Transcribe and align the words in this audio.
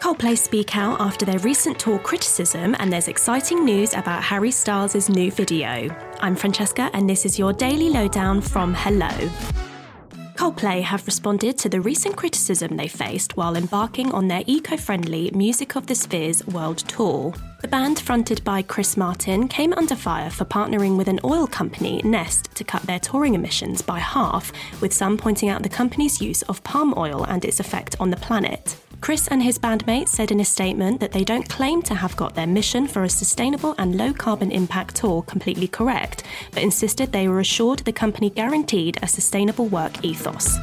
Coldplay 0.00 0.38
speak 0.38 0.76
out 0.76 1.00
after 1.00 1.24
their 1.24 1.38
recent 1.40 1.78
tour 1.80 1.98
criticism, 1.98 2.76
and 2.78 2.92
there's 2.92 3.08
exciting 3.08 3.64
news 3.64 3.92
about 3.94 4.22
Harry 4.22 4.50
Styles' 4.50 5.08
new 5.08 5.30
video. 5.30 5.88
I'm 6.20 6.36
Francesca, 6.36 6.90
and 6.92 7.08
this 7.08 7.24
is 7.24 7.38
your 7.38 7.52
daily 7.52 7.90
lowdown 7.90 8.40
from 8.40 8.72
Hello. 8.74 9.08
Coldplay 10.36 10.82
have 10.82 11.06
responded 11.06 11.56
to 11.58 11.68
the 11.70 11.80
recent 11.80 12.14
criticism 12.14 12.76
they 12.76 12.88
faced 12.88 13.36
while 13.36 13.56
embarking 13.56 14.12
on 14.12 14.28
their 14.28 14.44
eco 14.46 14.76
friendly 14.76 15.30
Music 15.34 15.76
of 15.76 15.86
the 15.86 15.94
Spheres 15.94 16.46
world 16.46 16.78
tour. 16.78 17.32
The 17.62 17.68
band, 17.68 17.98
fronted 17.98 18.44
by 18.44 18.62
Chris 18.62 18.96
Martin, 18.96 19.48
came 19.48 19.72
under 19.72 19.96
fire 19.96 20.30
for 20.30 20.44
partnering 20.44 20.98
with 20.98 21.08
an 21.08 21.20
oil 21.24 21.46
company, 21.46 22.02
Neste, 22.02 22.52
to 22.54 22.64
cut 22.64 22.82
their 22.82 23.00
touring 23.00 23.34
emissions 23.34 23.80
by 23.82 23.98
half, 23.98 24.52
with 24.80 24.92
some 24.92 25.16
pointing 25.16 25.48
out 25.48 25.62
the 25.62 25.68
company's 25.70 26.20
use 26.20 26.42
of 26.42 26.62
palm 26.62 26.94
oil 26.96 27.24
and 27.24 27.44
its 27.44 27.58
effect 27.58 27.96
on 27.98 28.10
the 28.10 28.16
planet. 28.18 28.76
Chris 29.00 29.28
and 29.28 29.42
his 29.42 29.58
bandmates 29.58 30.08
said 30.08 30.30
in 30.30 30.40
a 30.40 30.44
statement 30.44 31.00
that 31.00 31.12
they 31.12 31.22
don't 31.22 31.48
claim 31.48 31.82
to 31.82 31.94
have 31.94 32.16
got 32.16 32.34
their 32.34 32.46
mission 32.46 32.86
for 32.86 33.04
a 33.04 33.08
sustainable 33.08 33.74
and 33.78 33.96
low 33.96 34.12
carbon 34.12 34.50
impact 34.50 34.96
tour 34.96 35.22
completely 35.22 35.68
correct, 35.68 36.22
but 36.52 36.62
insisted 36.62 37.12
they 37.12 37.28
were 37.28 37.40
assured 37.40 37.80
the 37.80 37.92
company 37.92 38.30
guaranteed 38.30 38.98
a 39.02 39.06
sustainable 39.06 39.66
work 39.66 40.04
ethos. 40.04 40.58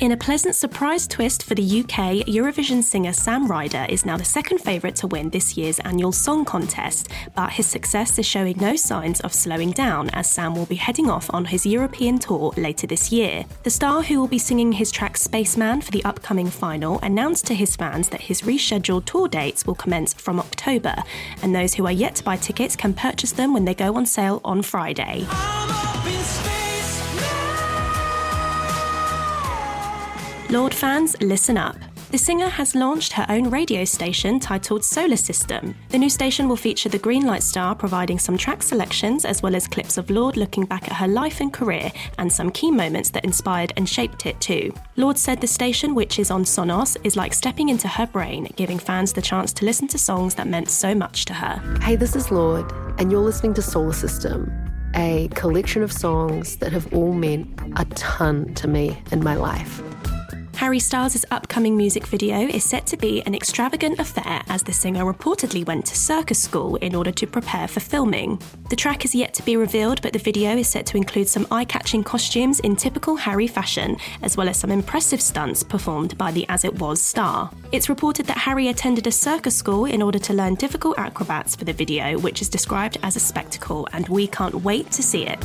In 0.00 0.10
a 0.10 0.16
pleasant 0.16 0.56
surprise 0.56 1.06
twist 1.06 1.44
for 1.44 1.54
the 1.54 1.80
UK, 1.80 2.26
Eurovision 2.26 2.82
singer 2.82 3.12
Sam 3.12 3.46
Ryder 3.46 3.86
is 3.88 4.04
now 4.04 4.16
the 4.16 4.24
second 4.24 4.58
favourite 4.58 4.96
to 4.96 5.06
win 5.06 5.30
this 5.30 5.56
year's 5.56 5.78
annual 5.80 6.10
song 6.10 6.44
contest, 6.44 7.08
but 7.36 7.52
his 7.52 7.66
success 7.66 8.18
is 8.18 8.26
showing 8.26 8.58
no 8.58 8.74
signs 8.74 9.20
of 9.20 9.32
slowing 9.32 9.70
down 9.70 10.10
as 10.10 10.28
Sam 10.28 10.56
will 10.56 10.66
be 10.66 10.74
heading 10.74 11.08
off 11.08 11.32
on 11.32 11.44
his 11.44 11.64
European 11.64 12.18
tour 12.18 12.52
later 12.56 12.88
this 12.88 13.12
year. 13.12 13.44
The 13.62 13.70
star, 13.70 14.02
who 14.02 14.18
will 14.18 14.26
be 14.26 14.36
singing 14.36 14.72
his 14.72 14.90
track 14.90 15.16
Spaceman 15.16 15.80
for 15.80 15.92
the 15.92 16.04
upcoming 16.04 16.50
final, 16.50 16.98
announced 16.98 17.46
to 17.46 17.54
his 17.54 17.76
fans 17.76 18.08
that 18.08 18.22
his 18.22 18.42
rescheduled 18.42 19.04
tour 19.04 19.28
dates 19.28 19.64
will 19.64 19.76
commence 19.76 20.12
from 20.12 20.40
October, 20.40 20.96
and 21.40 21.54
those 21.54 21.74
who 21.74 21.86
are 21.86 21.92
yet 21.92 22.16
to 22.16 22.24
buy 22.24 22.36
tickets 22.36 22.74
can 22.74 22.94
purchase 22.94 23.30
them 23.30 23.54
when 23.54 23.64
they 23.64 23.74
go 23.74 23.94
on 23.94 24.06
sale 24.06 24.40
on 24.44 24.60
Friday. 24.60 25.24
Lorde 30.54 30.72
fans, 30.72 31.16
listen 31.20 31.58
up. 31.58 31.76
The 32.12 32.16
singer 32.16 32.48
has 32.48 32.76
launched 32.76 33.12
her 33.14 33.26
own 33.28 33.50
radio 33.50 33.84
station 33.84 34.38
titled 34.38 34.84
Solar 34.84 35.16
System. 35.16 35.74
The 35.88 35.98
new 35.98 36.08
station 36.08 36.48
will 36.48 36.54
feature 36.54 36.88
the 36.88 36.96
Greenlight 36.96 37.42
Star 37.42 37.74
providing 37.74 38.20
some 38.20 38.38
track 38.38 38.62
selections 38.62 39.24
as 39.24 39.42
well 39.42 39.56
as 39.56 39.66
clips 39.66 39.98
of 39.98 40.10
Lorde 40.10 40.36
looking 40.36 40.64
back 40.64 40.84
at 40.84 40.92
her 40.92 41.08
life 41.08 41.40
and 41.40 41.52
career 41.52 41.90
and 42.18 42.32
some 42.32 42.52
key 42.52 42.70
moments 42.70 43.10
that 43.10 43.24
inspired 43.24 43.72
and 43.76 43.88
shaped 43.88 44.26
it 44.26 44.40
too. 44.40 44.72
Lorde 44.94 45.18
said 45.18 45.40
the 45.40 45.48
station, 45.48 45.92
which 45.92 46.20
is 46.20 46.30
on 46.30 46.44
Sonos, 46.44 46.96
is 47.02 47.16
like 47.16 47.34
stepping 47.34 47.68
into 47.68 47.88
her 47.88 48.06
brain, 48.06 48.46
giving 48.54 48.78
fans 48.78 49.12
the 49.12 49.22
chance 49.22 49.52
to 49.54 49.64
listen 49.64 49.88
to 49.88 49.98
songs 49.98 50.36
that 50.36 50.46
meant 50.46 50.70
so 50.70 50.94
much 50.94 51.24
to 51.24 51.34
her. 51.34 51.60
Hey, 51.82 51.96
this 51.96 52.14
is 52.14 52.30
Lorde, 52.30 52.72
and 53.00 53.10
you're 53.10 53.20
listening 53.20 53.54
to 53.54 53.62
Solar 53.62 53.92
System, 53.92 54.52
a 54.94 55.26
collection 55.34 55.82
of 55.82 55.92
songs 55.92 56.58
that 56.58 56.70
have 56.70 56.94
all 56.94 57.12
meant 57.12 57.60
a 57.74 57.84
ton 57.96 58.54
to 58.54 58.68
me 58.68 59.02
in 59.10 59.24
my 59.24 59.34
life. 59.34 59.82
Harry 60.64 60.78
Styles' 60.78 61.26
upcoming 61.30 61.76
music 61.76 62.06
video 62.06 62.38
is 62.38 62.64
set 62.64 62.86
to 62.86 62.96
be 62.96 63.20
an 63.26 63.34
extravagant 63.34 63.98
affair 63.98 64.40
as 64.48 64.62
the 64.62 64.72
singer 64.72 65.04
reportedly 65.04 65.62
went 65.66 65.84
to 65.84 65.94
circus 65.94 66.42
school 66.42 66.76
in 66.76 66.94
order 66.94 67.12
to 67.12 67.26
prepare 67.26 67.68
for 67.68 67.80
filming. 67.80 68.40
The 68.70 68.76
track 68.76 69.04
is 69.04 69.14
yet 69.14 69.34
to 69.34 69.42
be 69.42 69.58
revealed, 69.58 70.00
but 70.00 70.14
the 70.14 70.18
video 70.18 70.56
is 70.56 70.66
set 70.66 70.86
to 70.86 70.96
include 70.96 71.28
some 71.28 71.46
eye 71.50 71.66
catching 71.66 72.02
costumes 72.02 72.60
in 72.60 72.76
typical 72.76 73.14
Harry 73.14 73.46
fashion, 73.46 73.98
as 74.22 74.38
well 74.38 74.48
as 74.48 74.56
some 74.56 74.70
impressive 74.70 75.20
stunts 75.20 75.62
performed 75.62 76.16
by 76.16 76.32
the 76.32 76.46
As 76.48 76.64
It 76.64 76.78
Was 76.78 76.98
star. 76.98 77.50
It's 77.70 77.90
reported 77.90 78.24
that 78.28 78.38
Harry 78.38 78.68
attended 78.68 79.06
a 79.06 79.12
circus 79.12 79.54
school 79.54 79.84
in 79.84 80.00
order 80.00 80.18
to 80.20 80.32
learn 80.32 80.54
difficult 80.54 80.98
acrobats 80.98 81.54
for 81.54 81.66
the 81.66 81.74
video, 81.74 82.18
which 82.18 82.40
is 82.40 82.48
described 82.48 82.96
as 83.02 83.16
a 83.16 83.20
spectacle, 83.20 83.86
and 83.92 84.08
we 84.08 84.26
can't 84.26 84.54
wait 84.54 84.90
to 84.92 85.02
see 85.02 85.26
it. 85.26 85.44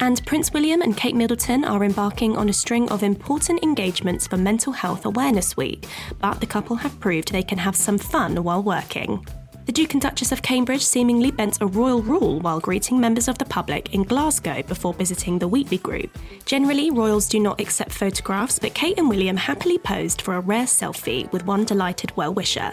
And 0.00 0.24
Prince 0.26 0.52
William 0.52 0.82
and 0.82 0.96
Kate 0.96 1.16
Middleton 1.16 1.64
are 1.64 1.82
embarking 1.82 2.36
on 2.36 2.48
a 2.48 2.52
string 2.52 2.88
of 2.90 3.02
important 3.02 3.62
engagements 3.62 4.26
for 4.26 4.36
Mental 4.36 4.72
Health 4.72 5.06
Awareness 5.06 5.56
Week, 5.56 5.86
but 6.20 6.38
the 6.40 6.46
couple 6.46 6.76
have 6.76 7.00
proved 7.00 7.32
they 7.32 7.42
can 7.42 7.58
have 7.58 7.74
some 7.74 7.96
fun 7.96 8.42
while 8.44 8.62
working. 8.62 9.26
The 9.64 9.72
Duke 9.72 9.94
and 9.94 10.02
Duchess 10.02 10.30
of 10.30 10.42
Cambridge 10.42 10.84
seemingly 10.84 11.30
bent 11.30 11.60
a 11.60 11.66
royal 11.66 12.02
rule 12.02 12.38
while 12.40 12.60
greeting 12.60 13.00
members 13.00 13.26
of 13.26 13.38
the 13.38 13.44
public 13.46 13.94
in 13.94 14.04
Glasgow 14.04 14.62
before 14.62 14.94
visiting 14.94 15.38
the 15.38 15.48
Wheatley 15.48 15.78
Group. 15.78 16.16
Generally, 16.44 16.92
royals 16.92 17.28
do 17.28 17.40
not 17.40 17.60
accept 17.60 17.90
photographs, 17.90 18.60
but 18.60 18.74
Kate 18.74 18.98
and 18.98 19.08
William 19.08 19.36
happily 19.36 19.78
posed 19.78 20.22
for 20.22 20.36
a 20.36 20.40
rare 20.40 20.66
selfie 20.66 21.30
with 21.32 21.46
one 21.46 21.64
delighted 21.64 22.16
well 22.16 22.32
wisher. 22.32 22.72